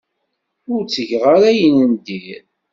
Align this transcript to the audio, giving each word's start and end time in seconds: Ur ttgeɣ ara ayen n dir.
Ur 0.71 0.81
ttgeɣ 0.83 1.23
ara 1.35 1.45
ayen 1.51 1.75
n 1.91 1.93
dir. 2.05 2.43